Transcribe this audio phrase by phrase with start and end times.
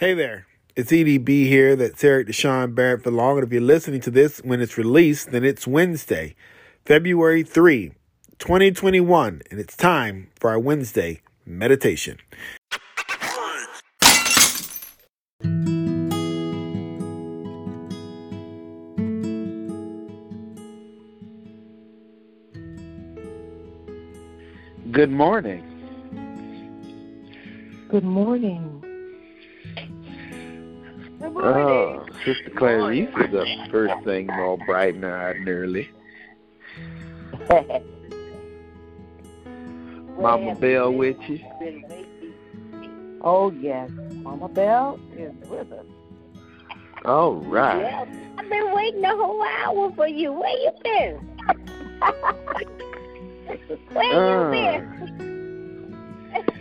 [0.00, 1.76] Hey there, it's EDB here.
[1.76, 3.36] That's Erik DeSean Barrett for long.
[3.36, 6.34] And if you're listening to this when it's released, then it's Wednesday,
[6.86, 7.92] February 3,
[8.38, 12.16] 2021, and it's time for our Wednesday meditation.
[24.90, 25.62] Good morning.
[27.90, 28.89] Good morning.
[31.34, 32.14] Good Oh, morning.
[32.24, 35.88] Sister Clarice is up first thing all bright and eyed and early.
[40.20, 41.38] Mama Bell with you.
[43.22, 43.90] oh, yes.
[44.16, 45.86] Mama Bell is with us.
[47.06, 47.80] All right.
[47.80, 48.04] Yeah,
[48.36, 50.32] I've been waiting a whole hour for you.
[50.32, 51.14] Where you been?
[53.92, 54.50] Where you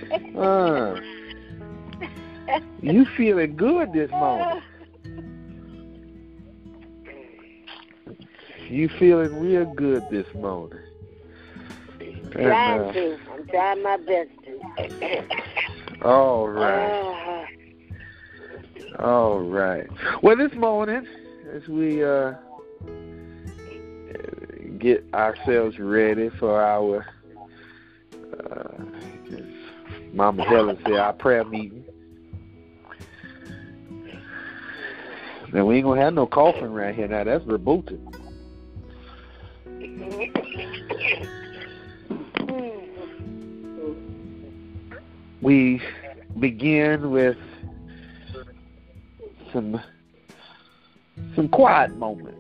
[0.10, 0.38] been?
[0.38, 0.96] Uh,
[2.82, 4.62] you feeling good this morning.
[8.70, 10.80] You feeling real good this morning.
[12.00, 13.18] And, trying uh, to.
[13.34, 16.02] I'm trying my best to.
[16.08, 17.46] all right.
[19.00, 19.88] Uh, All right.
[20.22, 21.08] Well, this morning,
[21.52, 22.34] as we uh,
[24.78, 27.08] get ourselves ready for our,
[28.40, 28.84] uh,
[30.14, 31.84] Mama Helen said, our prayer meeting.
[35.52, 37.08] Now, we ain't to have no coughing right here.
[37.08, 38.00] Now, that's rebooted.
[45.42, 45.82] We
[46.40, 47.38] begin with
[49.52, 49.82] some
[51.36, 52.38] some quiet moments.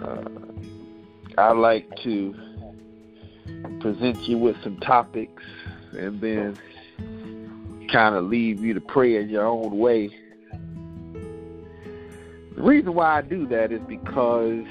[0.00, 0.22] Uh,
[1.38, 2.34] I like to
[3.80, 5.42] present you with some topics
[5.92, 6.58] and then
[7.90, 10.10] kind of leave you to pray in your own way.
[12.60, 14.66] The reason why I do that is because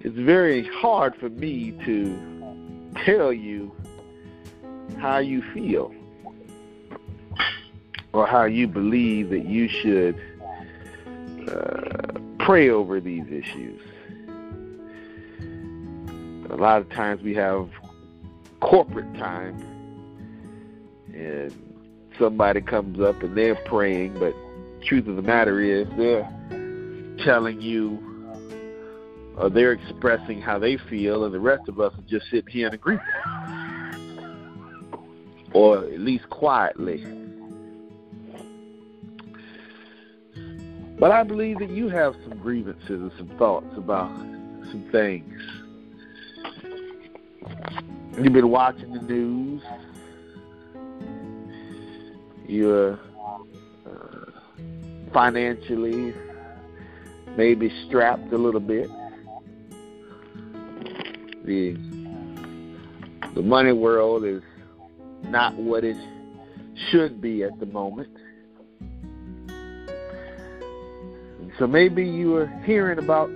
[0.00, 3.70] it's very hard for me to tell you
[4.98, 5.94] how you feel
[8.12, 10.20] or how you believe that you should
[11.46, 13.80] uh, pray over these issues.
[16.50, 17.70] A lot of times we have
[18.58, 19.62] corporate time
[21.14, 21.54] and
[22.18, 24.34] somebody comes up and they're praying, but
[24.82, 26.28] truth of the matter is they're
[27.24, 28.12] telling you
[29.36, 32.68] or they're expressing how they feel and the rest of us are just sitting here
[32.68, 33.06] in agreement.
[35.54, 37.04] Or at least quietly.
[40.98, 44.10] But I believe that you have some grievances and some thoughts about
[44.70, 45.42] some things.
[48.22, 49.62] You've been watching the news.
[52.46, 53.00] You're
[53.86, 54.30] uh,
[55.12, 56.14] financially
[57.36, 58.88] maybe strapped a little bit.
[61.44, 61.76] The
[63.34, 64.42] the money world is
[65.24, 65.96] not what it
[66.90, 68.08] should be at the moment.
[71.58, 73.30] So maybe you are hearing about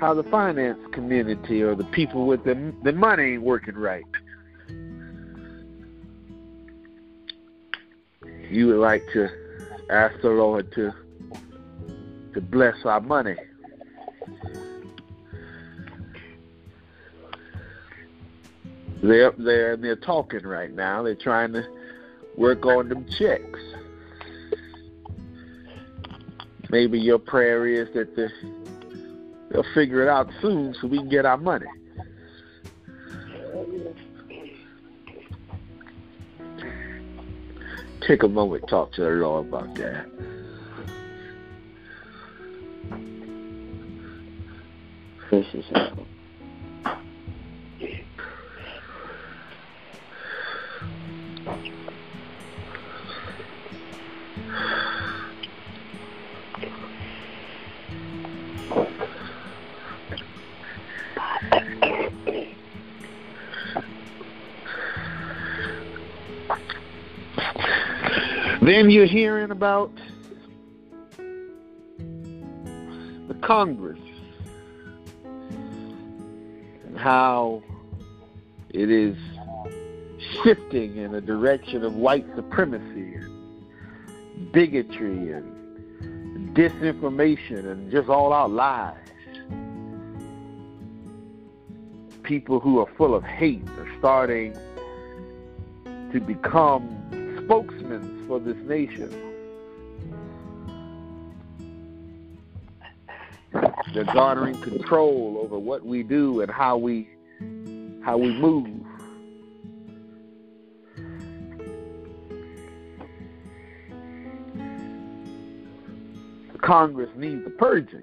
[0.00, 4.04] how the finance community or the people with the the money ain't working right.
[8.50, 9.28] You would like to
[9.90, 10.92] ask the Lord to
[12.34, 13.36] to bless our money.
[19.02, 21.02] They're up there and they're talking right now.
[21.02, 21.64] They're trying to
[22.36, 23.60] work on them checks.
[26.70, 28.30] Maybe your prayer is that the,
[29.50, 31.66] they'll figure it out soon so we can get our money.
[38.06, 40.33] Take a moment talk to the Lord about that.
[45.34, 45.98] Precious help.
[68.62, 69.90] Then you're hearing about
[73.26, 73.98] the Congress
[77.04, 77.62] how
[78.70, 79.14] it is
[80.42, 88.50] shifting in a direction of white supremacy and bigotry and disinformation and just all out
[88.50, 88.96] lies.
[92.22, 94.56] People who are full of hate are starting
[96.10, 96.88] to become
[97.44, 99.33] spokesmen for this nation.
[103.94, 107.08] They're garnering control over what we do and how we
[108.04, 108.84] how we move.
[116.60, 118.02] Congress needs a purging.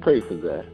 [0.00, 0.64] Pray for that.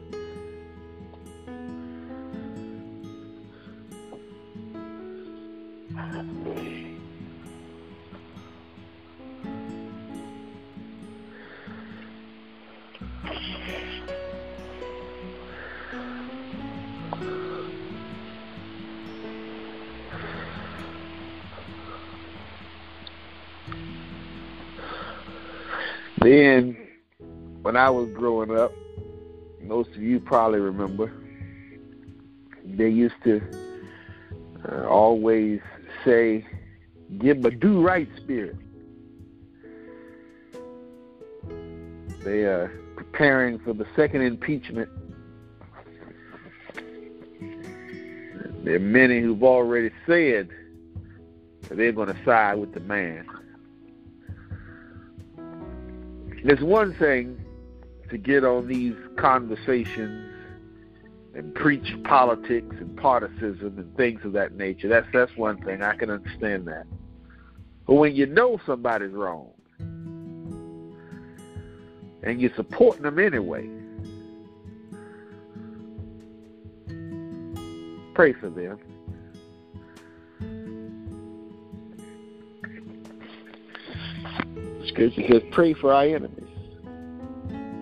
[26.23, 26.77] Then,
[27.63, 28.71] when I was growing up,
[29.61, 31.11] most of you probably remember,
[32.63, 33.41] they used to
[34.65, 35.59] uh, always
[36.05, 36.45] say,
[37.19, 38.55] give a do right spirit.
[42.23, 44.87] They are preparing for the second impeachment.
[48.63, 50.47] There are many who've already said
[51.63, 53.27] that they're going to side with the man.
[56.43, 57.39] There's one thing
[58.09, 60.29] to get on these conversations
[61.33, 64.87] and preach politics and partisanship and things of that nature.
[64.87, 66.85] That's that's one thing I can understand that.
[67.87, 69.49] But when you know somebody's wrong
[72.23, 73.69] and you're supporting them anyway,
[78.13, 78.79] pray for them.
[84.93, 86.47] Scripture says, pray for our enemies.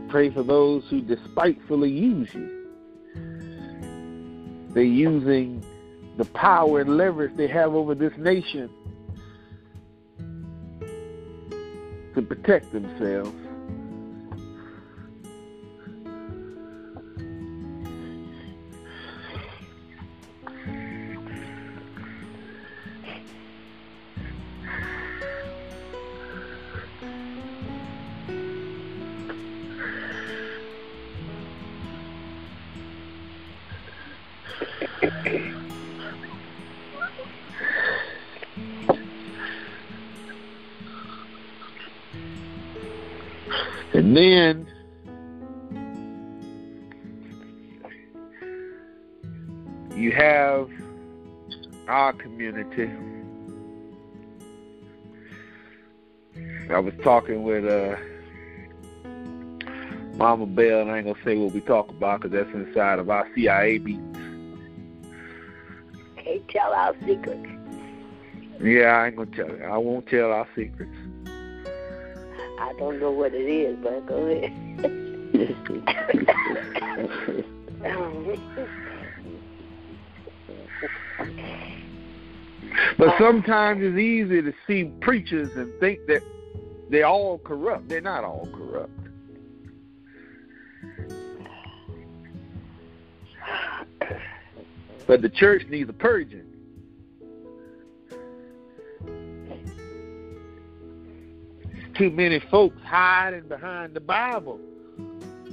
[0.07, 2.69] Pray for those who despitefully use you.
[4.69, 5.61] They're using
[6.15, 8.69] the power and leverage they have over this nation
[12.15, 13.35] to protect themselves.
[57.03, 57.95] Talking with uh,
[60.15, 63.09] Mama Bell, and I ain't gonna say what we talk about because that's inside of
[63.09, 64.18] our CIA meetings.
[66.18, 67.48] Can't tell our secrets.
[68.62, 69.63] Yeah, I ain't gonna tell you.
[69.63, 70.95] I won't tell our secrets.
[72.59, 74.51] I don't know what it is, but go ahead.
[82.97, 86.21] But sometimes it's easy to see preachers and think that
[86.91, 87.88] they're all corrupt.
[87.88, 88.91] They're not all corrupt.
[95.07, 96.45] But the church needs a purging.
[101.95, 104.59] Too many folks hiding behind the Bible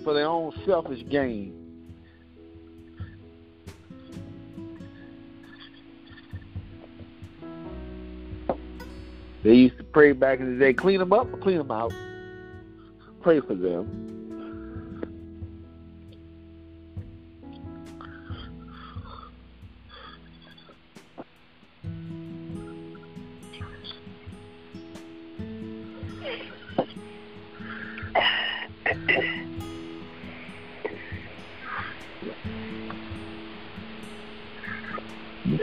[0.05, 1.58] for their own selfish gain.
[9.49, 11.91] They used to pray back in the day, clean them up clean them out.
[13.23, 13.89] Pray for them.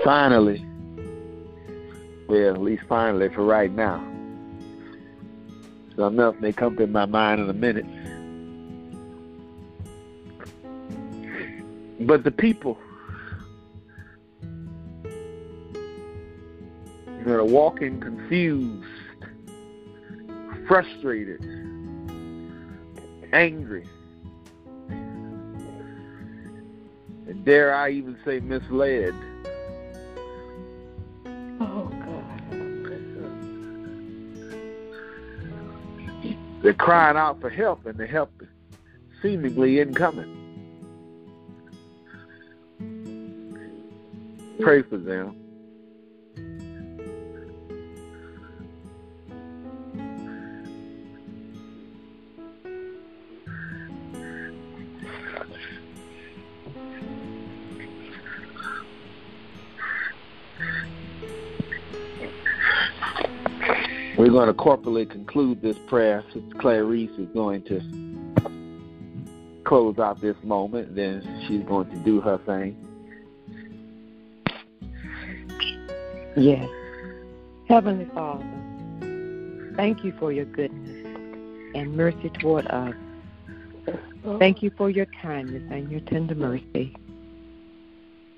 [0.04, 0.65] Finally,
[2.76, 4.04] least finally for right now.
[5.96, 7.86] Something else may come to my mind in a minute.
[12.06, 12.78] But the people
[17.24, 18.86] that are walking confused,
[20.68, 21.42] frustrated,
[23.32, 23.86] angry,
[27.28, 29.16] and dare I even say misled.
[36.66, 38.42] They're crying out for help, and the help
[39.22, 40.32] seemingly incoming.
[44.60, 45.45] Pray for them.
[64.36, 66.22] Going to corporately conclude this prayer.
[66.34, 67.80] Sister Clarice is going to
[69.64, 72.76] close out this moment, then she's going to do her thing.
[76.36, 76.68] Yes.
[77.70, 78.46] Heavenly Father,
[79.78, 81.08] thank you for your goodness
[81.74, 82.94] and mercy toward us.
[84.38, 86.94] Thank you for your kindness and your tender mercy.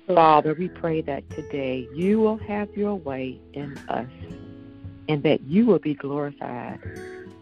[0.06, 4.06] Father, we pray that today you will have your way in us
[5.08, 6.78] and that you will be glorified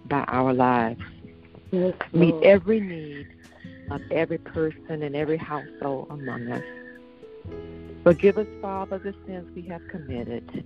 [0.07, 1.03] by our lives.
[1.73, 3.27] Yes, Meet every need
[3.91, 6.65] of every person and every household among us.
[8.05, 10.65] Forgive us, Father, the sins we have committed.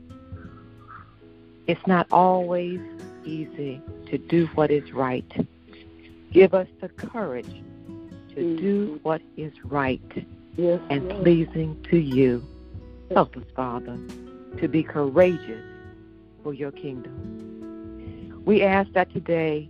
[1.67, 2.81] It's not always
[3.25, 5.31] easy to do what is right.
[6.33, 7.63] Give us the courage
[8.31, 8.59] to mm.
[8.59, 10.27] do what is right
[10.57, 11.23] Yes, and Lord.
[11.23, 12.45] pleasing to you.
[13.13, 13.99] Help us, Father,
[14.59, 15.65] to be courageous
[16.43, 18.43] for your kingdom.
[18.45, 19.69] We ask that today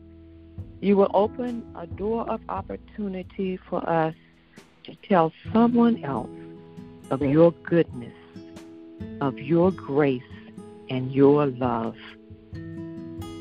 [0.80, 4.14] you will open a door of opportunity for us
[4.84, 6.30] to tell someone else
[7.10, 8.14] of your goodness,
[9.20, 10.22] of your grace,
[10.88, 11.96] and your love.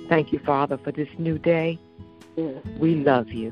[0.09, 1.79] Thank you, Father, for this new day.
[2.77, 3.51] We love you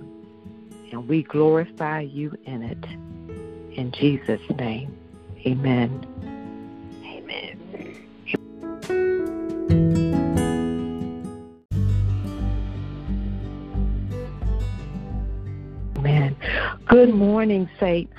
[0.92, 3.78] and we glorify you in it.
[3.78, 4.98] In Jesus' name,
[5.46, 6.37] amen.
[16.98, 18.16] Good morning, Saints.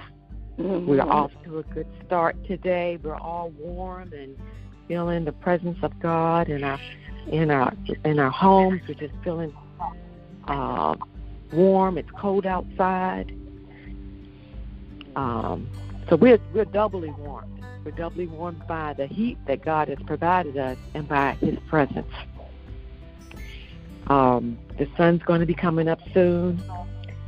[0.56, 2.96] We're off to a good start today.
[3.02, 4.38] We're all warm and
[4.86, 6.78] feeling the presence of God in our
[7.26, 8.80] in our in our homes.
[8.86, 9.52] We're just feeling
[10.46, 10.94] uh,
[11.52, 11.98] warm.
[11.98, 13.36] It's cold outside.
[15.16, 15.68] Um,
[16.08, 17.64] so we're we're doubly warmed.
[17.84, 22.14] We're doubly warmed by the heat that God has provided us and by His presence.
[24.06, 26.62] Um, the sun's going to be coming up soon,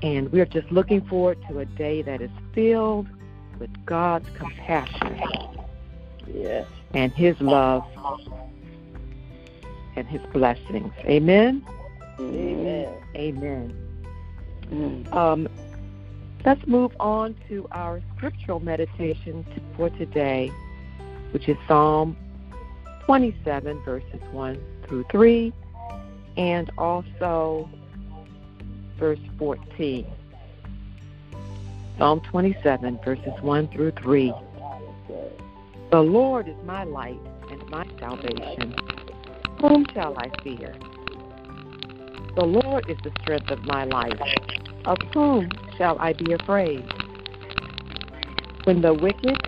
[0.02, 3.08] and we're just looking forward to a day that is filled
[3.58, 5.20] with God's compassion
[6.32, 6.66] Yes.
[6.94, 7.84] and His love
[9.96, 10.92] and His blessings.
[11.04, 11.64] Amen.
[12.18, 12.88] Amen.
[13.16, 13.76] Amen.
[14.70, 15.12] Mm.
[15.14, 15.48] Um,
[16.44, 19.44] let's move on to our scriptural meditation
[19.76, 20.50] for today,
[21.32, 22.16] which is Psalm
[23.04, 25.52] 27, verses 1 through 3,
[26.36, 27.68] and also
[29.00, 30.06] verse 14.
[31.98, 34.32] Psalm 27, verses 1 through 3.
[35.90, 37.18] The Lord is my light
[37.50, 38.74] and my salvation.
[39.60, 40.74] Whom shall I fear?
[42.36, 44.20] The Lord is the strength of my life.
[44.84, 46.84] Of whom shall I be afraid?
[48.64, 49.38] When the wicked,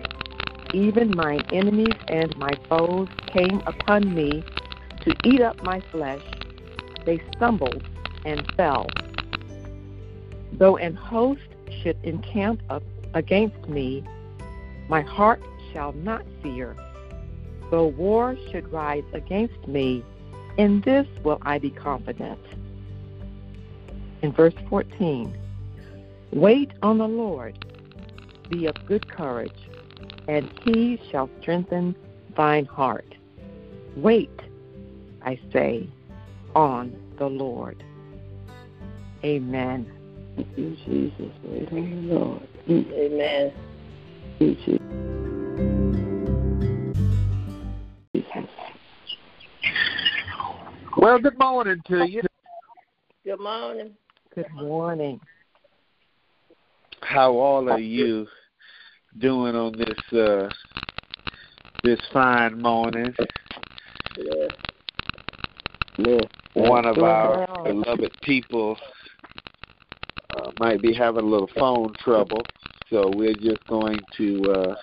[0.73, 4.43] even mine enemies and my foes, came upon me
[5.01, 6.23] to eat up my flesh,
[7.05, 7.83] they stumbled
[8.25, 8.87] and fell.
[10.53, 11.41] Though an host
[11.81, 12.61] should encamp
[13.13, 14.03] against me,
[14.87, 15.41] my heart
[15.71, 16.75] shall not fear.
[17.71, 20.03] Though war should rise against me,
[20.57, 22.39] in this will I be confident.
[24.21, 25.35] In verse 14,
[26.31, 27.65] wait on the Lord,
[28.49, 29.51] be of good courage,
[30.27, 31.95] and he shall strengthen
[32.35, 33.15] thine heart.
[33.95, 34.39] Wait,
[35.23, 35.89] I say,
[36.55, 37.83] on the Lord.
[39.23, 39.91] Amen.
[40.35, 41.31] Thank you, Jesus.
[41.43, 42.47] Wait on the Lord.
[42.67, 42.91] Mm.
[42.93, 43.53] Amen.
[44.39, 44.79] Thank you,
[48.15, 48.49] Jesus.
[50.97, 52.21] Well, good morning to you.
[53.25, 53.91] Good morning.
[54.33, 55.19] Good morning.
[57.01, 58.27] How all of you
[59.17, 60.49] doing on this uh
[61.83, 63.13] this fine morning?
[64.17, 64.49] Yes.
[65.97, 66.21] Yes.
[66.53, 67.63] One of Doing our well.
[67.63, 68.77] beloved people
[70.35, 72.41] uh, might be having a little phone trouble,
[72.89, 74.75] so we're just going to uh,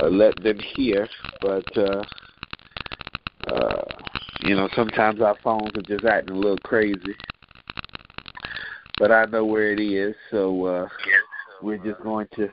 [0.00, 1.08] uh, let them hear.
[1.40, 2.02] But uh,
[3.52, 3.84] uh,
[4.42, 7.14] you know, sometimes our phones are just acting a little crazy.
[8.98, 10.88] But I know where it is, so uh,
[11.62, 12.48] we're just going to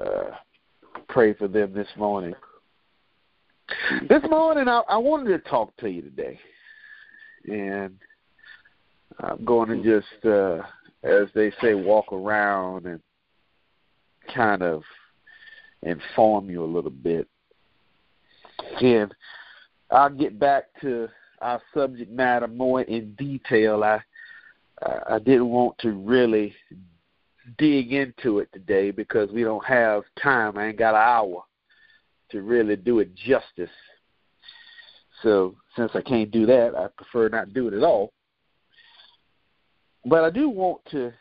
[0.00, 0.30] uh,
[1.08, 2.34] pray for them this morning.
[4.08, 6.38] This morning, I, I wanted to talk to you today,
[7.48, 7.96] and
[9.20, 10.62] I'm going to just, uh,
[11.02, 13.00] as they say, walk around and
[14.34, 14.82] kind of
[15.82, 17.28] inform you a little bit.
[18.80, 19.14] And
[19.90, 21.08] I'll get back to
[21.40, 23.84] our subject matter more in detail.
[23.84, 24.00] I
[25.08, 26.54] I didn't want to really
[27.56, 30.58] dig into it today because we don't have time.
[30.58, 31.44] I ain't got an hour
[32.30, 33.70] to really do it justice.
[35.22, 38.12] So since I can't do that, I prefer not to do it at all.
[40.08, 41.12] But I do want to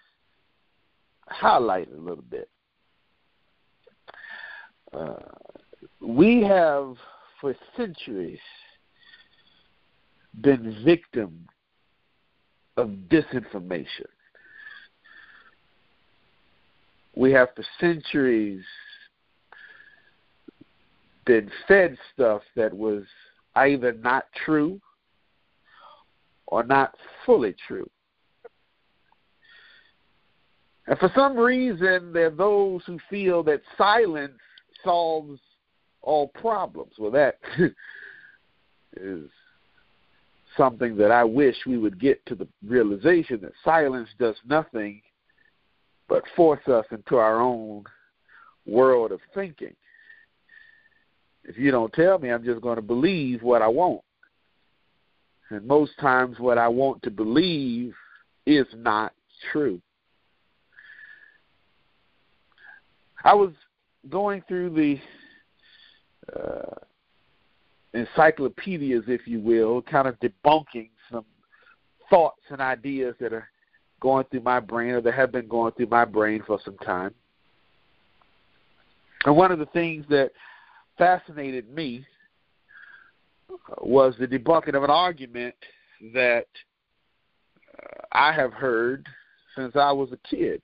[1.27, 2.47] highlight a little bit.
[4.93, 5.15] Uh,
[5.99, 6.95] we have
[7.41, 8.39] for centuries
[10.41, 11.47] been victim
[12.77, 14.05] of disinformation.
[17.15, 18.63] We have for centuries
[21.25, 23.03] been fed stuff that was
[23.55, 24.79] either not true
[26.45, 26.93] or not
[27.25, 27.89] fully true.
[30.87, 34.39] And for some reason, there are those who feel that silence
[34.83, 35.39] solves
[36.01, 36.93] all problems.
[36.99, 37.39] Well, that
[38.95, 39.29] is
[40.55, 45.01] something that I wish we would get to the realization that silence does nothing
[46.07, 47.83] but force us into our own
[48.65, 49.75] world of thinking.
[51.43, 54.01] If you don't tell me, I'm just going to believe what I want.
[55.49, 57.93] And most times, what I want to believe
[58.47, 59.13] is not
[59.51, 59.79] true.
[63.25, 63.51] I was
[64.07, 64.99] going through the
[66.39, 66.75] uh,
[67.95, 71.25] encyclopedias, if you will, kind of debunking some
[72.07, 73.49] thoughts and ideas that are
[73.99, 77.15] going through my brain or that have been going through my brain for some time.
[79.25, 80.29] And one of the things that
[80.99, 82.05] fascinated me
[83.81, 85.55] was the debunking of an argument
[86.13, 86.45] that
[87.81, 89.07] uh, I have heard
[89.55, 90.61] since I was a kid.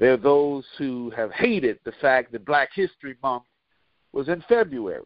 [0.00, 3.42] There are those who have hated the fact that Black History Month
[4.12, 5.04] was in February.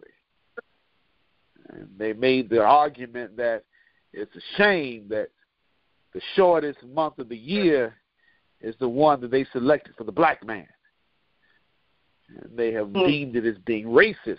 [1.70, 3.64] And they made the argument that
[4.12, 5.30] it's a shame that
[6.12, 7.96] the shortest month of the year
[8.60, 10.68] is the one that they selected for the black man.
[12.28, 13.04] And they have mm.
[13.04, 14.38] deemed it as being racist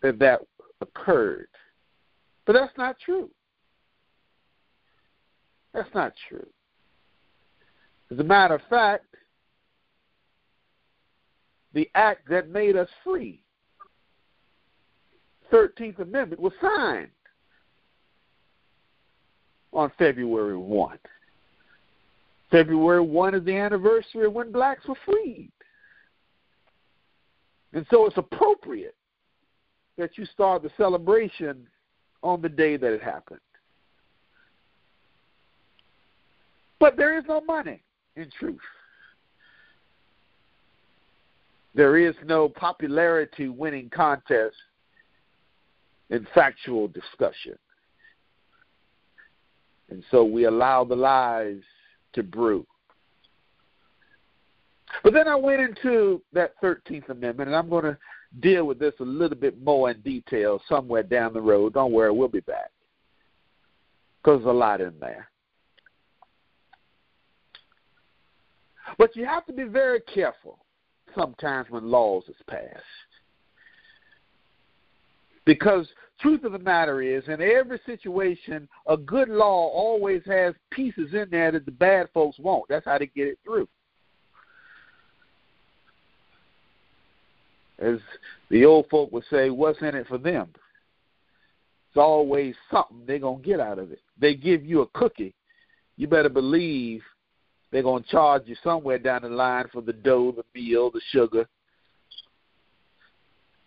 [0.00, 0.40] that that
[0.80, 1.48] occurred.
[2.46, 3.28] But that's not true.
[5.74, 6.46] That's not true.
[8.12, 9.06] As a matter of fact,
[11.72, 13.40] the act that made us free,
[15.50, 17.08] 13th Amendment, was signed
[19.72, 20.98] on February 1.
[22.50, 25.50] February 1 is the anniversary of when blacks were freed.
[27.72, 28.94] And so it's appropriate
[29.96, 31.66] that you start the celebration
[32.22, 33.40] on the day that it happened.
[36.78, 37.82] But there is no money
[38.16, 38.58] in truth.
[41.74, 44.56] There is no popularity winning contest
[46.10, 47.56] in factual discussion.
[49.88, 51.60] And so we allow the lies
[52.12, 52.66] to brew.
[55.02, 57.98] But then I went into that 13th Amendment, and I'm going to
[58.40, 61.74] deal with this a little bit more in detail somewhere down the road.
[61.74, 62.70] Don't worry, we'll be back.
[64.22, 65.28] Because there's a lot in there.
[68.98, 70.58] But you have to be very careful
[71.14, 72.82] sometimes when laws is passed.
[75.44, 75.88] Because
[76.20, 81.26] truth of the matter is, in every situation, a good law always has pieces in
[81.30, 82.68] there that the bad folks won't.
[82.68, 83.68] That's how they get it through.
[87.80, 87.98] As
[88.50, 90.48] the old folk would say, what's in it for them?
[91.88, 94.00] It's always something they're going to get out of it.
[94.18, 95.34] They give you a cookie.
[95.96, 97.02] You better believe
[97.72, 101.00] they're going to charge you somewhere down the line for the dough, the meal, the
[101.10, 101.48] sugar,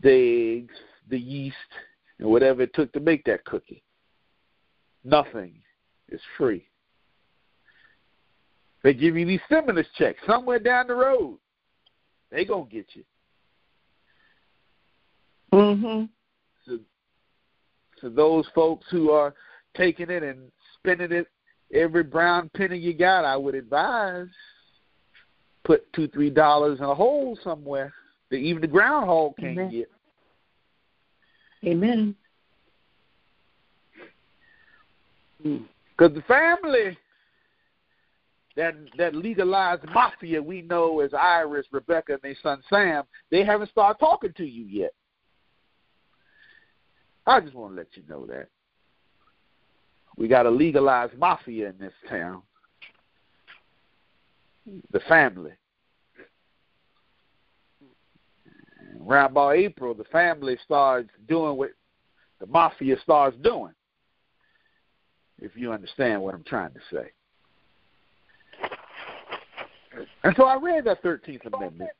[0.01, 0.75] the eggs,
[1.09, 1.55] the yeast,
[2.19, 3.83] and whatever it took to make that cookie.
[5.03, 5.55] Nothing
[6.09, 6.67] is free.
[8.83, 11.39] They give you these stimulus checks somewhere down the road.
[12.29, 13.03] They gonna get you.
[15.51, 16.09] Mhm.
[16.65, 16.79] So,
[17.97, 19.33] so those folks who are
[19.75, 21.27] taking it and spending it
[21.75, 24.27] every brown penny you got, I would advise
[25.65, 27.93] put two, three dollars in a hole somewhere
[28.29, 29.71] that even the groundhog can't Amen.
[29.71, 29.91] get.
[31.65, 32.15] Amen.
[35.43, 36.97] Because the family
[38.55, 43.69] that that legalized mafia we know as IRS, Rebecca, and their son Sam, they haven't
[43.69, 44.93] started talking to you yet.
[47.27, 48.49] I just want to let you know that.
[50.17, 52.41] We got a legalized mafia in this town.
[54.91, 55.51] the family.
[59.07, 61.71] Around about April, the family starts doing what
[62.39, 63.73] the mafia starts doing.
[65.39, 67.11] If you understand what I'm trying to say.
[70.23, 71.91] And so I read that 13th Amendment.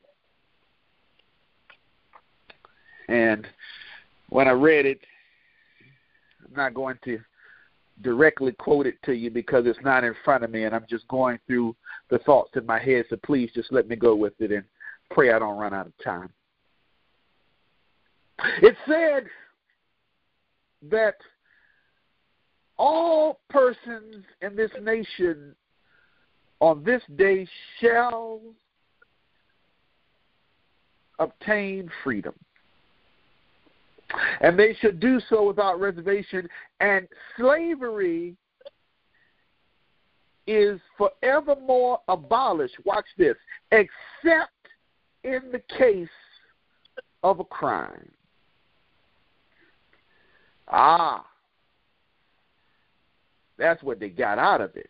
[3.08, 3.45] And
[4.30, 4.99] when I read it,
[6.47, 7.19] I'm not going to
[8.01, 11.08] directly quote it to you because it's not in front of me and I'm just
[11.08, 11.75] going through
[12.10, 13.05] the thoughts in my head.
[13.10, 14.63] So please just let me go with it and
[15.12, 16.29] pray I don't run out of time.
[18.62, 19.25] It said
[20.89, 21.15] that
[22.77, 25.55] all persons in this nation
[26.60, 27.47] on this day
[27.79, 28.41] shall
[31.19, 32.34] obtain freedom.
[34.41, 36.48] And they should do so without reservation.
[36.80, 38.36] And slavery
[40.48, 42.76] is forevermore abolished.
[42.86, 43.36] Watch this.
[43.72, 44.52] Except
[45.24, 46.08] in the case
[47.24, 48.12] of a crime.
[50.68, 51.26] Ah,
[53.58, 54.89] that's what they got out of it.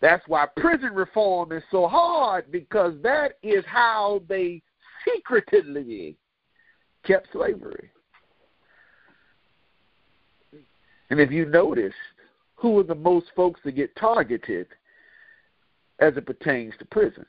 [0.00, 4.62] That's why prison reform is so hard because that is how they
[5.04, 6.16] secretly
[7.04, 7.90] kept slavery.
[11.10, 11.94] And if you notice,
[12.54, 14.68] who are the most folks that get targeted
[15.98, 17.26] as it pertains to prison?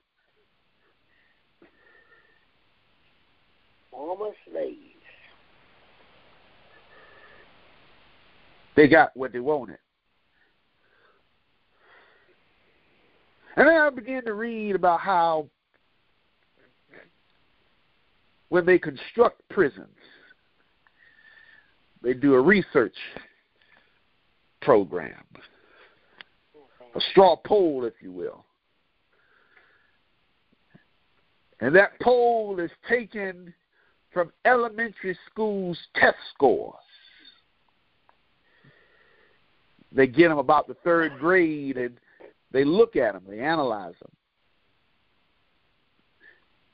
[3.89, 4.77] Former slaves.
[8.75, 9.77] They got what they wanted.
[13.57, 15.47] And then I began to read about how
[18.51, 19.87] when they construct prisons,
[22.03, 22.95] they do a research
[24.61, 25.23] program,
[26.93, 28.43] a straw poll, if you will.
[31.61, 33.53] And that poll is taken
[34.11, 36.75] from elementary schools' test scores.
[39.93, 41.97] They get them about the third grade and
[42.51, 44.11] they look at them, they analyze them.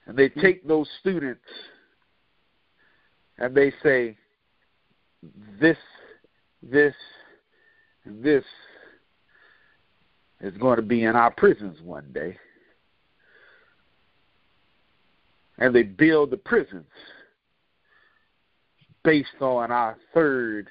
[0.08, 0.42] And they mm-hmm.
[0.42, 1.42] take those students
[3.38, 4.18] and they say,
[5.60, 5.78] this,
[6.64, 6.96] this,
[8.06, 8.44] and this
[10.42, 12.38] is going to be in our prisons one day.
[15.60, 16.86] And they build the prisons
[19.04, 20.70] based on our third,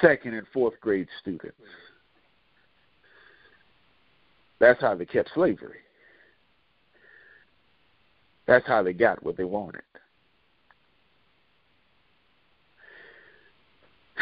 [0.00, 1.56] second, and fourth grade students.
[4.60, 5.83] That's how they kept slavery.
[8.46, 9.82] That's how they got what they wanted.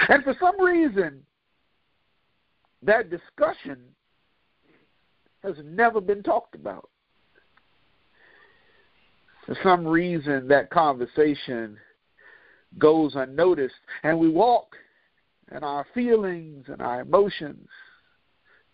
[0.09, 1.23] And for some reason,
[2.83, 3.79] that discussion
[5.43, 6.89] has never been talked about.
[9.47, 11.77] For some reason, that conversation
[12.79, 14.77] goes unnoticed, and we walk
[15.51, 17.69] and our feelings and our emotions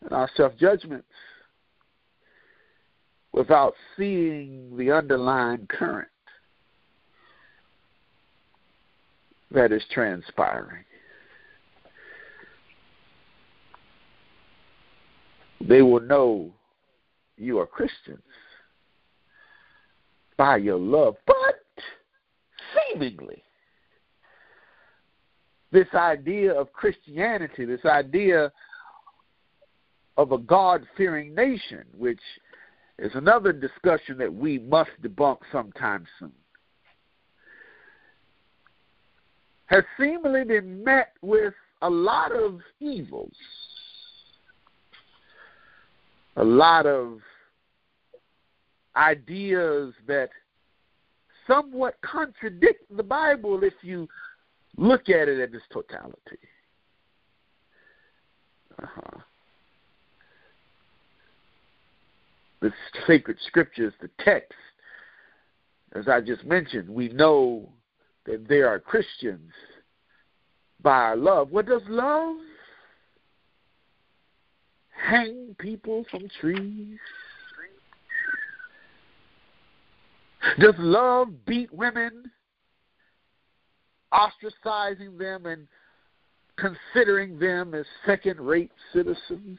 [0.02, 1.08] and our self judgments
[3.32, 6.08] without seeing the underlying current
[9.50, 10.84] that is transpiring.
[15.60, 16.52] They will know
[17.36, 18.22] you are Christians
[20.36, 21.34] by your love, but
[22.92, 23.42] seemingly,
[25.72, 28.52] this idea of Christianity, this idea
[30.16, 32.20] of a God fearing nation, which
[32.98, 36.32] is another discussion that we must debunk sometime soon,
[39.66, 43.36] has seemingly been met with a lot of evils
[46.38, 47.18] a lot of
[48.96, 50.30] ideas that
[51.46, 54.08] somewhat contradict the Bible if you
[54.76, 56.38] look at it in its totality.
[58.80, 59.20] Uh-huh.
[62.60, 62.72] The
[63.06, 64.52] sacred scriptures, the text,
[65.94, 67.70] as I just mentioned, we know
[68.26, 69.52] that there are Christians
[70.82, 71.50] by our love.
[71.50, 72.36] What does love
[74.90, 76.98] hang people from trees?
[80.58, 82.30] Does love beat women,
[84.12, 85.66] ostracizing them and
[86.56, 89.58] considering them as second rate citizens?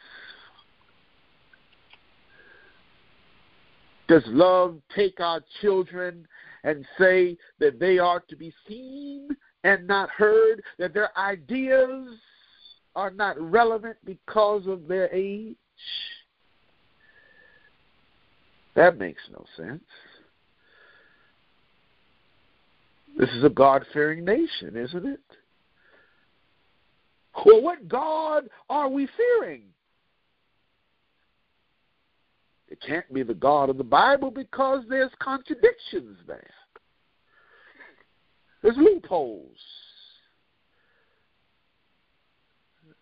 [4.09, 6.27] Does love take our children
[6.63, 9.29] and say that they are to be seen
[9.63, 12.17] and not heard, that their ideas
[12.95, 15.55] are not relevant because of their age?
[18.75, 19.83] That makes no sense.
[23.15, 25.19] This is a God fearing nation, isn't it?
[27.45, 29.63] Well, what God are we fearing?
[32.85, 36.49] Can't be the God of the Bible because there's contradictions there.
[38.61, 39.57] There's loopholes.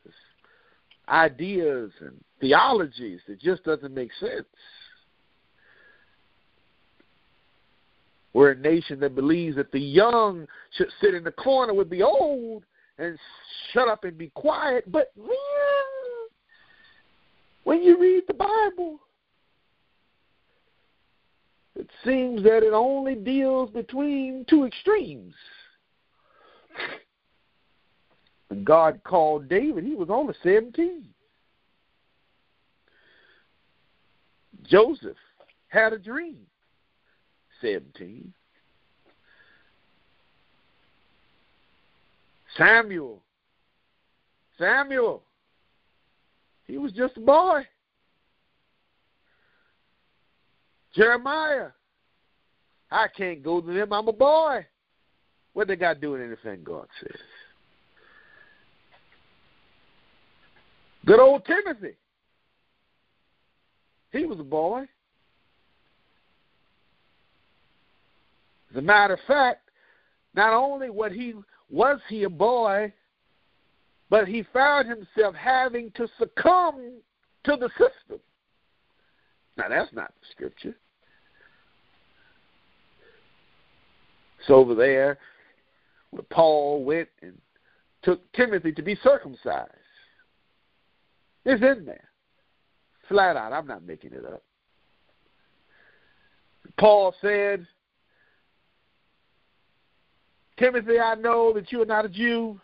[0.03, 0.15] There's
[1.09, 4.45] ideas and theologies that just doesn't make sense.
[8.33, 12.03] We're a nation that believes that the young should sit in the corner with the
[12.03, 12.63] old
[12.99, 13.17] and
[13.73, 14.91] shut up and be quiet.
[14.91, 15.11] But
[17.63, 18.99] when you read the Bible,
[21.87, 25.33] it seems that it only deals between two extremes.
[28.63, 31.05] God called David, he was only 17.
[34.63, 35.17] Joseph
[35.67, 36.39] had a dream.
[37.61, 38.33] 17.
[42.57, 43.21] Samuel.
[44.57, 45.23] Samuel.
[46.65, 47.65] He was just a boy.
[50.93, 51.69] Jeremiah.
[52.91, 53.91] I can't go to them.
[53.91, 54.65] I'm a boy.
[55.53, 57.19] What they got doing anything God says?
[61.05, 61.95] Good old Timothy.
[64.11, 64.85] He was a boy.
[68.71, 69.69] As a matter of fact,
[70.35, 71.33] not only what he
[71.69, 72.93] was he a boy,
[74.09, 77.01] but he found himself having to succumb
[77.43, 78.19] to the system.
[79.57, 80.75] Now that's not the scripture.
[84.47, 85.19] So over there,
[86.11, 87.37] where Paul went and
[88.01, 89.71] took Timothy to be circumcised.
[91.45, 92.09] It's in there.
[93.09, 93.53] Flat out.
[93.53, 94.43] I'm not making it up.
[96.77, 97.65] Paul said,
[100.57, 102.59] Timothy, I know that you are not a Jew,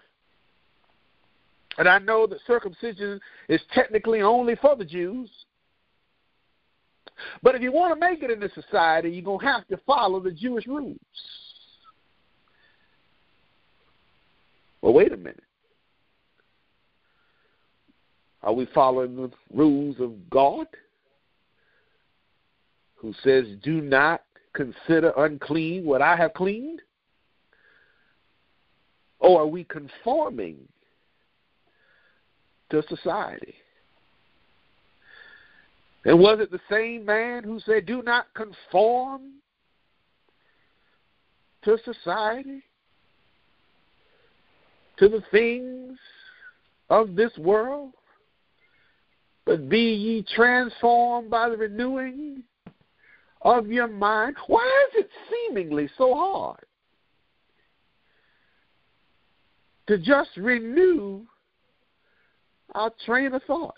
[1.77, 3.19] and I know that circumcision
[3.49, 5.29] is technically only for the Jews.
[7.41, 9.77] But if you want to make it in this society, you're going to have to
[9.85, 10.97] follow the Jewish rules.
[14.83, 15.39] Well, wait a minute.
[18.43, 20.67] Are we following the rules of God?
[22.95, 26.81] Who says, Do not consider unclean what I have cleaned?
[29.19, 30.57] Or are we conforming
[32.69, 33.55] to society?
[36.03, 39.35] And was it the same man who said, Do not conform
[41.63, 42.63] to society,
[44.97, 45.97] to the things
[46.89, 47.93] of this world,
[49.45, 52.43] but be ye transformed by the renewing
[53.41, 54.35] of your mind?
[54.47, 56.65] Why is it seemingly so hard?
[59.87, 61.21] to just renew
[62.73, 63.75] our train of thought.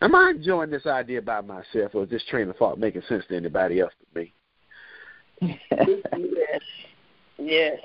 [0.00, 3.24] Am I enjoying this idea by myself, or is this train of thought making sense
[3.28, 4.32] to anybody else but me?
[5.40, 5.58] yes.
[7.38, 7.78] Yes.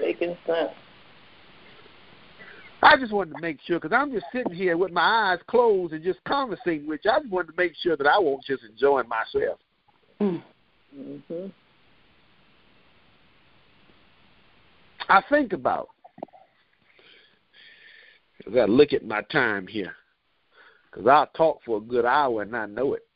[0.00, 0.70] Making sense.
[2.84, 5.92] I just wanted to make sure, because I'm just sitting here with my eyes closed
[5.92, 7.12] and just conversating with you.
[7.12, 9.60] I just wanted to make sure that I won't just enjoying myself.
[10.20, 10.42] Mm.
[10.98, 11.46] Mm-hmm.
[15.08, 15.90] I think about.
[18.46, 19.94] I got to look at my time here,
[20.90, 23.06] because I'll talk for a good hour and I know it.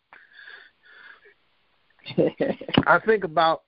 [2.86, 3.62] I think about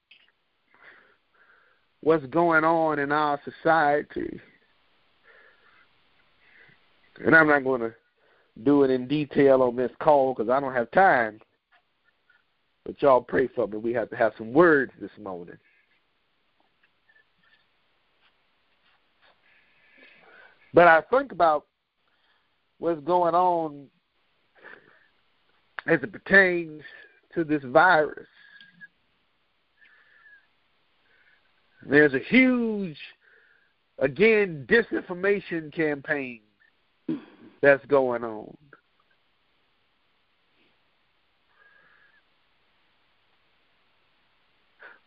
[2.01, 4.40] what's going on in our society.
[7.24, 7.94] And I'm not going to
[8.62, 11.40] do it in detail on this call because I don't have time.
[12.85, 13.79] But y'all pray for me.
[13.79, 15.59] We have to have some words this morning.
[20.72, 21.66] But I think about
[22.79, 23.87] what's going on
[25.87, 26.83] as it pertains
[27.38, 28.27] to this virus.
[31.88, 32.98] There's a huge,
[34.01, 36.40] again, disinformation campaign
[37.62, 38.57] that's going on.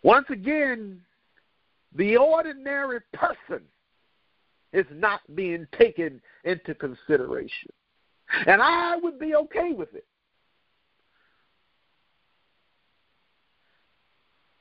[0.01, 1.01] Once again,
[1.93, 3.61] the ordinary person
[4.71, 7.71] is not being taken into consideration.
[8.47, 10.05] And I would be okay with it.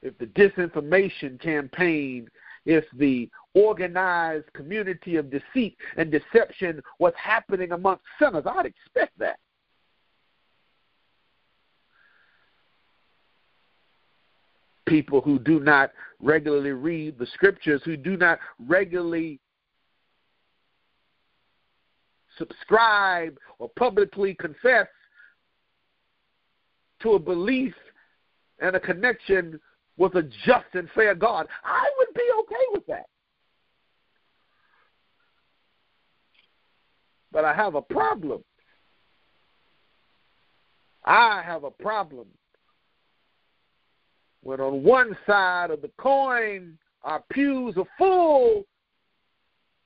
[0.02, 2.28] If the disinformation campaign,
[2.64, 9.38] if the organized community of deceit and deception was happening amongst sinners, I'd expect that.
[14.86, 19.38] People who do not regularly read the scriptures, who do not regularly
[22.38, 24.88] subscribe or publicly confess
[27.02, 27.74] to a belief
[28.60, 29.60] and a connection
[30.00, 33.04] with a just and fair God, I would be okay with that.
[37.30, 38.42] But I have a problem.
[41.04, 42.28] I have a problem
[44.42, 48.64] when on one side of the coin our pews are full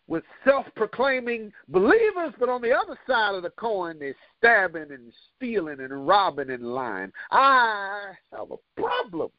[0.06, 5.12] with self proclaiming believers, but on the other side of the coin, they're stabbing and
[5.36, 7.10] stealing and robbing and lying.
[7.32, 9.30] I have a problem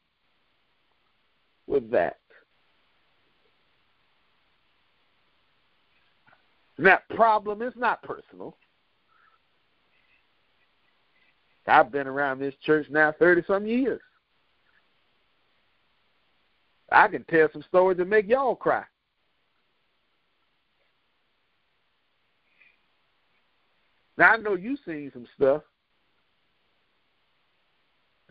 [1.67, 2.17] with that.
[6.77, 8.55] that problem is not personal.
[11.67, 14.01] I've been around this church now 30 some years.
[16.91, 18.83] I can tell some stories that make y'all cry.
[24.17, 25.63] Now I know you've seen some stuff.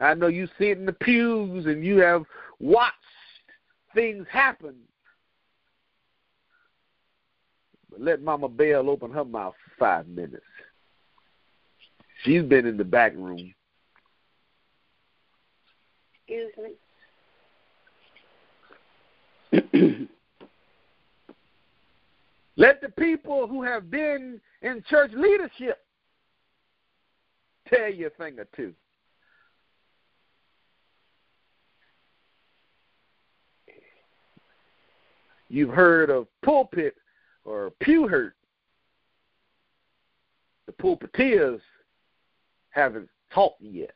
[0.01, 2.25] I know you sit in the pews and you have
[2.61, 2.95] watched
[3.95, 4.75] things happen.
[7.91, 10.45] But let Mama Bell open her mouth for five minutes.
[12.25, 13.55] She's been in the back room.
[16.27, 16.73] Excuse me.
[22.57, 25.85] Let the people who have been in church leadership
[27.69, 28.73] tell you a thing or two.
[35.49, 36.95] You've heard of pulpit
[37.45, 38.35] or pew hurt.
[40.67, 41.61] The pulpiteers
[42.71, 43.95] haven't taught yet.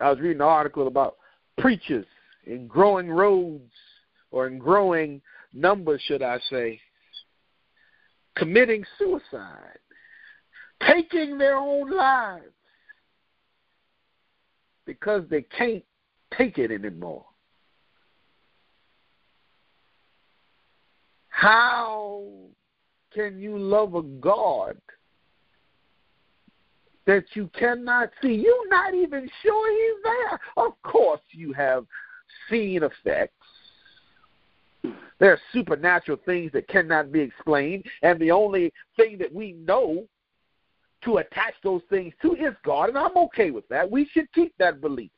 [0.00, 1.16] I was reading an article about
[1.58, 2.06] preachers
[2.46, 3.72] in growing roads
[4.30, 5.20] or in growing
[5.52, 6.80] numbers, should I say,
[8.36, 9.78] committing suicide,
[10.86, 12.44] taking their own lives
[14.86, 15.84] because they can't
[16.36, 17.24] take it anymore.
[21.38, 22.24] How
[23.14, 24.76] can you love a God
[27.06, 28.34] that you cannot see?
[28.34, 30.40] You're not even sure He's there.
[30.56, 31.86] Of course, you have
[32.50, 33.34] seen effects.
[35.20, 40.08] There are supernatural things that cannot be explained, and the only thing that we know
[41.04, 43.88] to attach those things to is God, and I'm okay with that.
[43.88, 45.12] We should keep that belief.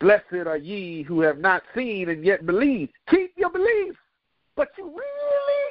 [0.00, 2.88] Blessed are ye who have not seen and yet believe.
[3.10, 3.94] Keep your belief.
[4.56, 5.70] But you really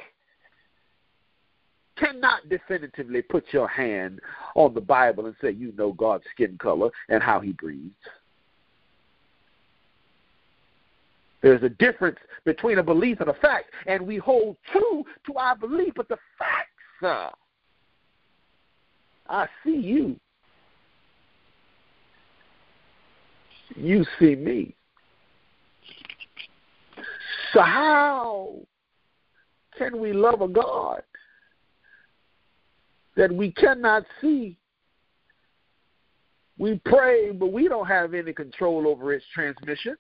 [1.98, 4.20] cannot definitively put your hand
[4.56, 7.94] on the Bible and say you know God's skin color and how he breathes.
[11.42, 15.56] There's a difference between a belief and a fact, and we hold true to our
[15.56, 16.70] belief, but the facts
[17.02, 17.34] are
[19.30, 20.20] I see you.
[23.80, 24.76] You see me.
[27.54, 28.56] So, how
[29.78, 31.02] can we love a God
[33.16, 34.58] that we cannot see?
[36.58, 39.96] We pray, but we don't have any control over its transmission.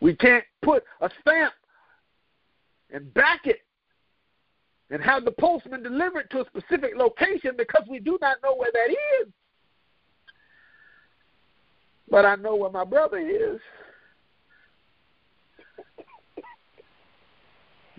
[0.00, 1.54] We can't put a stamp
[2.92, 3.60] and back it
[4.90, 8.54] and have the postman deliver it to a specific location because we do not know
[8.56, 8.90] where that
[9.22, 9.32] is.
[12.10, 13.60] But I know where my brother is.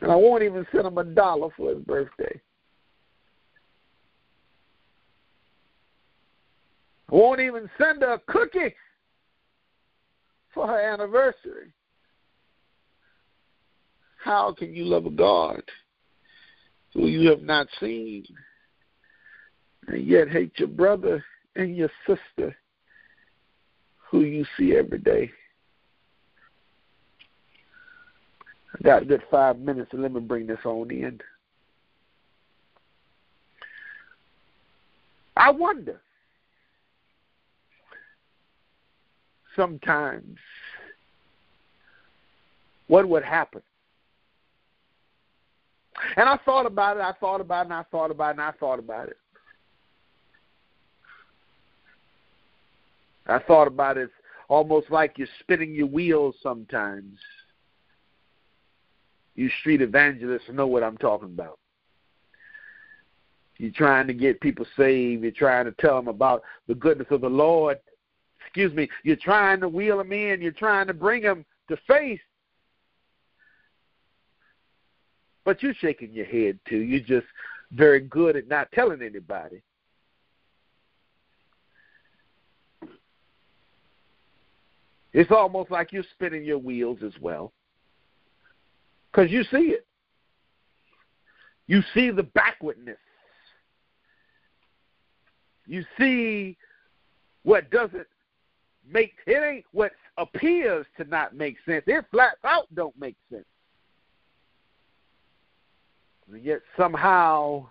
[0.02, 2.42] And I won't even send him a dollar for his birthday.
[7.10, 8.74] I won't even send her a cookie
[10.54, 11.74] for her anniversary.
[14.24, 15.62] How can you love a God
[16.94, 18.24] who you have not seen
[19.88, 21.24] and yet hate your brother
[21.56, 22.56] and your sister
[24.12, 25.32] who you see every day.
[28.78, 31.20] I got a good five minutes, and let me bring this on in.
[35.36, 36.00] I wonder
[39.56, 40.38] sometimes
[42.88, 43.62] what would happen
[46.18, 48.42] And I thought about it, I thought about it, and I thought about it, and
[48.42, 49.18] I thought about it.
[53.32, 54.10] I thought about it
[54.48, 57.18] almost like you're spinning your wheels sometimes.
[59.36, 61.58] You street evangelists know what I'm talking about.
[63.58, 65.24] You're trying to get people saved.
[65.24, 67.80] You're trying to tell them about the goodness of the Lord.
[68.44, 68.90] Excuse me.
[69.04, 70.42] You're trying to wheel them in.
[70.42, 72.20] You're trying to bring them to faith.
[75.46, 76.78] But you're shaking your head too.
[76.78, 77.28] You're just
[77.72, 79.62] very good at not telling anybody.
[85.14, 87.52] It's almost like you're spinning your wheels as well.
[89.12, 89.86] Because you see it.
[91.68, 92.98] You see the backwardness.
[95.66, 96.58] You see
[97.44, 98.08] what doesn't
[98.90, 101.84] make it ain't what appears to not make sense.
[101.88, 103.46] It flat out don't make sense.
[106.32, 107.68] And yet somehow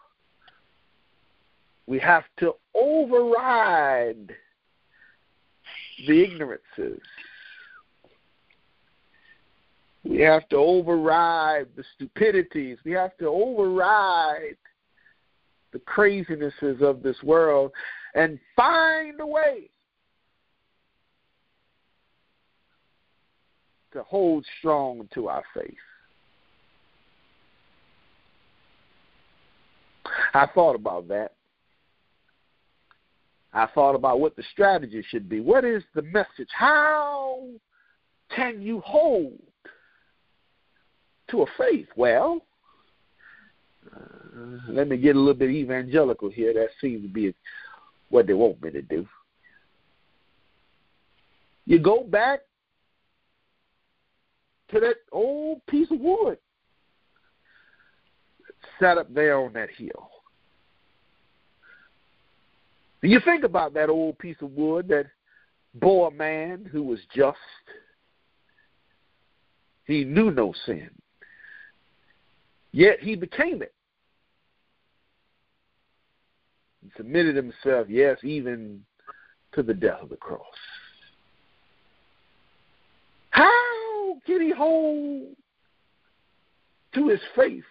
[1.87, 4.35] we have to override
[6.07, 7.01] the ignorances.
[10.05, 12.79] We have to override the stupidities.
[12.85, 14.57] We have to override
[15.73, 17.73] the crazinesses of this world
[18.15, 19.71] and find a way
[23.93, 25.75] to hold strong to our faith.
[30.33, 31.35] I thought about that.
[33.53, 35.41] I thought about what the strategy should be.
[35.41, 36.49] What is the message?
[36.53, 37.49] How
[38.35, 39.41] can you hold
[41.31, 41.89] to a faith?
[41.97, 42.41] Well,
[43.95, 46.53] uh, let me get a little bit evangelical here.
[46.55, 47.35] That seems to be
[48.11, 49.07] what they want me to do.
[51.67, 52.41] You go back
[54.73, 56.39] to that old piece of wood
[58.81, 60.11] sat up there on that hill.
[63.03, 65.07] You think about that old piece of wood that
[65.75, 67.39] bore a man who was just.
[69.85, 70.91] He knew no sin.
[72.73, 73.75] Yet he became it.
[76.83, 78.85] He submitted himself, yes, even
[79.53, 80.41] to the death of the cross.
[83.31, 85.37] How can he hold
[86.95, 87.65] to his faith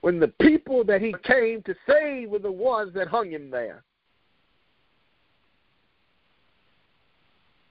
[0.00, 3.82] when the people that he came to save were the ones that hung him there?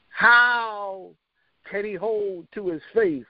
[0.10, 1.12] How
[1.70, 3.26] can he hold to his faith?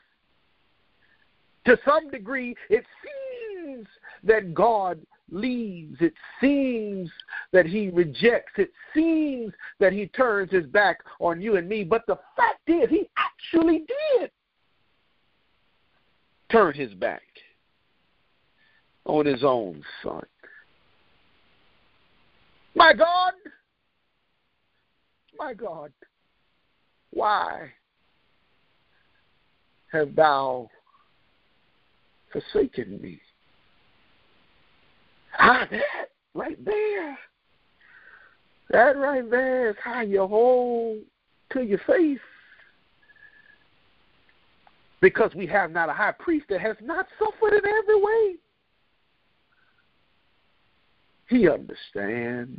[1.67, 3.87] To some degree, it seems
[4.23, 5.97] that God leaves.
[5.99, 7.11] It seems
[7.51, 8.53] that he rejects.
[8.55, 9.51] It seems
[9.81, 11.83] that he turns his back on you and me.
[11.83, 13.83] But the fact is, he actually
[14.19, 14.31] did
[16.49, 17.21] turn his back
[19.03, 20.23] on his own son.
[22.75, 23.33] My God,
[25.37, 25.91] my God,
[27.11, 27.73] why
[29.91, 30.69] have thou
[32.51, 33.19] forsaken me?
[35.39, 37.17] Ah, that right there.
[38.69, 40.99] That right there is how you hold
[41.53, 42.19] to your faith.
[44.99, 48.35] Because we have not a high priest that has not suffered in every way.
[51.29, 52.57] He understands.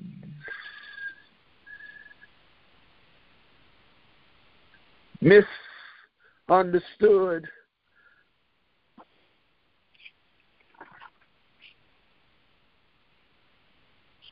[5.20, 7.48] Misunderstood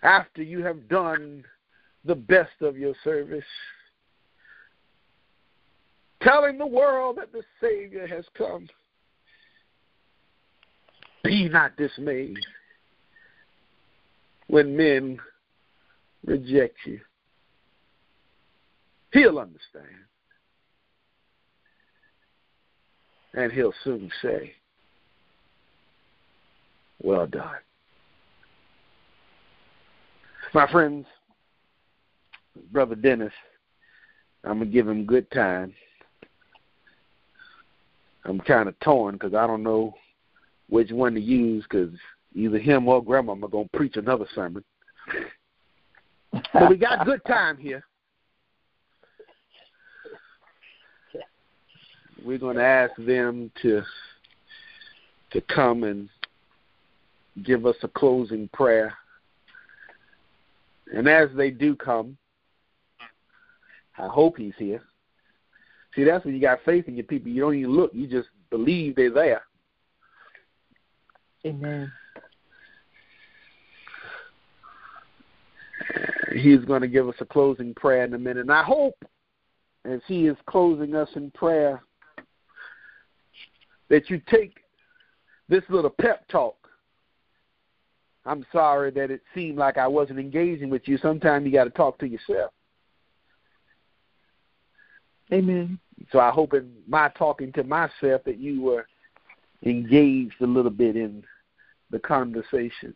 [0.03, 1.45] after you have done
[2.05, 3.45] the best of your service.
[6.23, 8.69] Telling the world that the Savior has come.
[11.23, 12.39] Be not dismayed
[14.47, 15.19] when men
[16.25, 17.01] reject you.
[19.13, 19.87] He'll understand.
[23.35, 24.53] And he'll soon say,
[27.03, 27.66] Well done.
[30.57, 31.05] My friends,
[32.73, 33.33] Brother Dennis,
[34.43, 35.75] I'm going to give him good time.
[38.25, 39.93] I'm kind of torn because I don't know
[40.71, 41.91] which one to use because
[42.35, 44.65] either him or Grandma are going to preach another sermon.
[46.33, 47.85] but we got good time here.
[52.25, 53.83] We're going to ask them to
[55.33, 56.09] to come and
[57.45, 58.95] give us a closing prayer.
[60.95, 62.17] And as they do come,
[63.99, 64.83] I hope he's here.
[65.95, 67.31] See, that's when you got faith in your people.
[67.31, 69.43] You don't even look; you just believe they're there.
[71.45, 71.91] Amen.
[76.35, 78.43] He's going to give us a closing prayer in a minute.
[78.43, 78.97] And I hope,
[79.85, 81.83] as he is closing us in prayer,
[83.89, 84.59] that you take
[85.49, 86.66] this little pep talk.
[88.27, 90.99] I'm sorry that it seemed like I wasn't engaging with you.
[90.99, 92.53] Sometimes you got to talk to yourself.
[95.33, 95.79] Amen.
[96.11, 98.87] So I hope in my talking to myself that you were
[99.65, 101.25] engaged a little bit in
[101.91, 102.95] the conversation.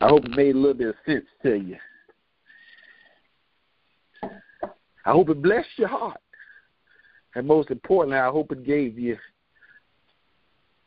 [0.00, 1.76] I hope it made a little bit of sense to you.
[5.04, 6.20] I hope it blessed your heart.
[7.34, 9.16] And most importantly, I hope it gave you,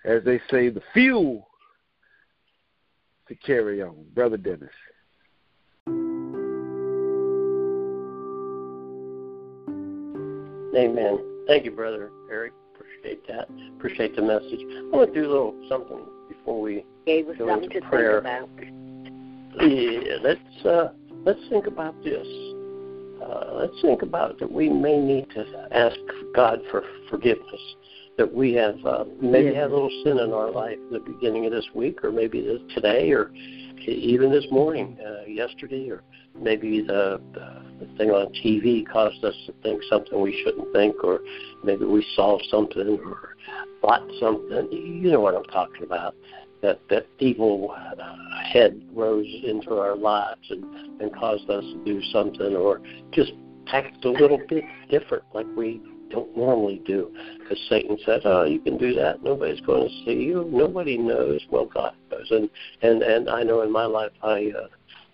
[0.05, 1.47] as they say, the fuel
[3.27, 4.05] to carry on.
[4.13, 4.69] Brother Dennis.
[10.75, 11.19] Amen.
[11.47, 12.53] Thank you, Brother Erik.
[12.75, 13.47] Appreciate that.
[13.77, 14.59] Appreciate the message.
[14.59, 17.87] I want to do a little something before we Gave us go something into to
[17.87, 18.21] prayer.
[18.21, 18.71] think
[19.53, 19.69] about.
[19.71, 20.89] Yeah, let's uh,
[21.23, 22.27] let's think about this.
[23.23, 25.95] Uh, let's think about that we may need to ask
[26.35, 27.61] God for forgiveness.
[28.17, 29.55] That we have uh, maybe Yes.
[29.55, 32.39] had a little sin in our life at the beginning of this week, or maybe
[32.41, 33.31] this, today, or
[33.85, 36.01] even this morning, uh, yesterday, or
[36.39, 41.03] maybe the, the, the thing on TV caused us to think something we shouldn't think,
[41.03, 41.19] or
[41.63, 43.35] maybe we saw something or
[43.81, 44.71] bought something.
[44.71, 46.15] You know what I'm talking about.
[46.61, 52.01] That that evil uh, head rose into our lives and, and caused us to do
[52.13, 53.33] something, or just
[53.67, 57.11] act a little bit different, like we don't normally do.
[57.39, 59.23] Because Satan said, "Oh, you can do that.
[59.23, 60.49] Nobody's going to see you.
[60.51, 61.41] Nobody knows.
[61.49, 62.49] Well, God knows." And
[62.81, 64.51] and and I know in my life I.
[64.57, 64.67] Uh,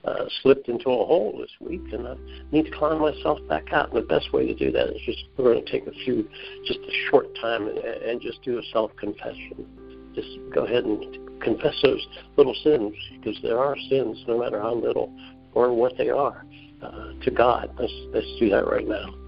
[0.03, 2.15] uh, slipped into a hole this week, and I
[2.51, 3.89] need to climb myself back out.
[3.89, 6.27] And the best way to do that is just we're going to take a few,
[6.65, 9.67] just a short time, and, and just do a self confession.
[10.15, 12.05] Just go ahead and confess those
[12.37, 15.13] little sins, because there are sins, no matter how little
[15.53, 16.45] or what they are,
[16.81, 17.69] uh, to God.
[17.79, 19.20] Let's let's do that right now.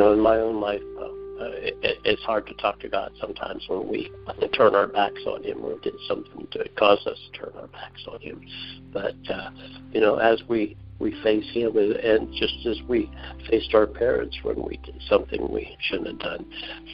[0.00, 1.08] Know, in my own life, uh,
[1.40, 4.10] it, it's hard to talk to God sometimes when we
[4.54, 8.02] turn our backs on Him or did something to cause us to turn our backs
[8.08, 8.44] on Him.
[8.92, 9.50] But uh,
[9.92, 13.10] you know, as we we face Him, and, and just as we
[13.48, 16.46] faced our parents when we did something we shouldn't have done,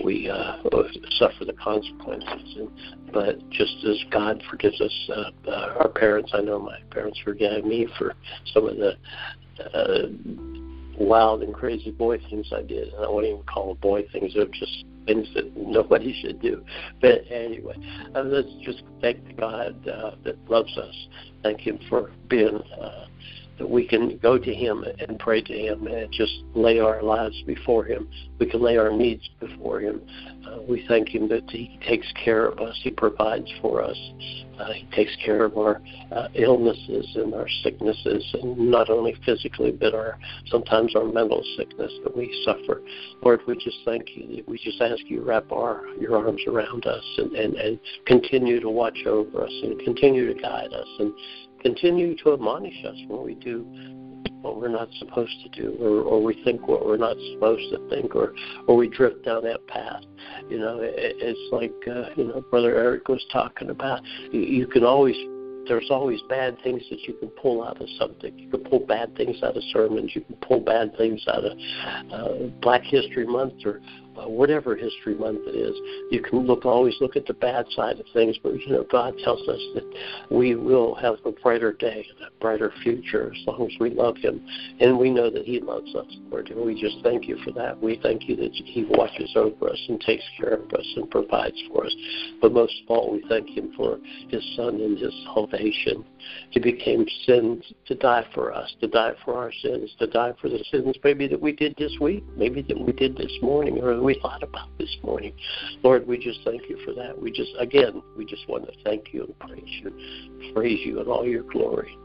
[0.05, 0.59] we uh,
[1.19, 2.57] suffer the consequences.
[2.57, 2.71] And,
[3.13, 7.65] but just as God forgives us, uh, uh, our parents, I know my parents forgave
[7.65, 8.15] me for
[8.53, 8.97] some of the.
[9.75, 10.09] Uh,
[10.99, 12.93] wild and crazy boy things I did.
[12.93, 14.35] And I won't even call them boy things.
[14.35, 16.65] They're just things that nobody should do.
[17.01, 17.77] But anyway,
[18.15, 21.09] uh, let's just thank God uh, that loves us.
[21.43, 22.61] Thank Him for being.
[22.81, 23.07] Uh,
[23.59, 27.41] that we can go to Him and pray to Him and just lay our lives
[27.47, 28.09] before Him.
[28.39, 30.03] We can lay our needs before Him.
[30.47, 32.79] Uh, we thank Him that He takes care of us.
[32.83, 33.97] He provides for us.
[34.59, 35.83] Uh, he takes care of our
[36.13, 41.93] uh, illnesses and our sicknesses, and not only physically, but our sometimes our mental sickness
[42.03, 42.81] that we suffer.
[43.23, 44.43] Lord, we just thank you.
[44.47, 48.71] We just ask you wrap our your arms around us and, and, and continue to
[48.71, 51.13] watch over us and continue to guide us and
[51.61, 53.67] continue to admonish us when we do
[54.47, 57.89] what we're not supposed to do or, or we think what we're not supposed to
[57.89, 58.35] think or
[58.67, 60.03] or we drift down that path
[60.49, 64.01] you know it, it's like uh, you know brother Erik was talking about
[64.33, 65.17] you, you can always
[65.69, 68.37] there's always bad things that you can pull out of something.
[68.39, 70.13] You can pull bad things out of sermons.
[70.15, 71.59] You can pull bad things out of
[72.13, 73.81] uh, Black History Month or
[74.25, 75.77] whatever History Month it is.
[76.11, 79.15] You can look always look at the bad side of things, but you know God
[79.23, 79.95] tells us that
[80.31, 84.45] we will have a brighter day a brighter future as long as we love Him,
[84.81, 86.51] and we know that He loves us, Lord.
[86.51, 87.81] And we just thank you for that.
[87.81, 91.61] We thank you that He watches over us and takes care of us and provides
[91.69, 91.95] for us.
[92.41, 93.99] But most of all, we thank Him for
[94.29, 96.05] His Son and His salvation.
[96.51, 100.49] He became sin to die for us, to die for our sins, to die for
[100.49, 103.95] the sins maybe that we did this week, maybe that we did this morning, or
[104.07, 105.33] we thought about this morning.
[105.83, 107.21] Lord, we just thank you for that.
[107.21, 111.09] We just, again, we just want to thank you and praise you, praise you in
[111.09, 111.99] all your glory.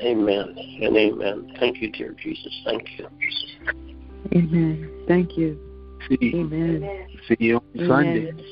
[0.00, 1.52] Amen and amen.
[1.58, 2.52] Thank you, dear Jesus.
[2.64, 3.08] Thank you.
[4.34, 5.04] Amen.
[5.08, 5.58] Thank you.
[6.08, 7.06] See, Amen.
[7.28, 7.88] see you on Amen.
[7.88, 8.44] Sunday.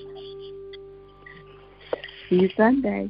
[2.28, 3.08] See you Sunday.